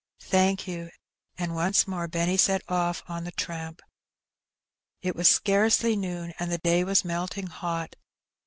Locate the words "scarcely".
5.27-5.95